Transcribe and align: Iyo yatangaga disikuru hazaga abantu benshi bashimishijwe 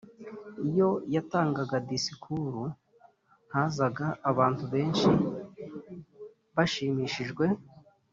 Iyo 0.67 0.89
yatangaga 1.15 1.75
disikuru 1.89 2.61
hazaga 3.53 4.05
abantu 4.31 4.63
benshi 4.73 5.09
bashimishijwe 6.55 7.45